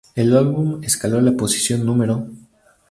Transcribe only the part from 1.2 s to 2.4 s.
la posición No.